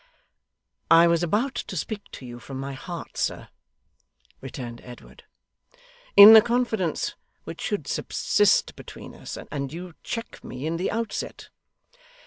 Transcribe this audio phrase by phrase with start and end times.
[0.89, 3.49] 'I was about to speak to you from my heart, sir,'
[4.41, 5.25] returned Edward,
[6.17, 11.49] 'in the confidence which should subsist between us; and you check me in the outset.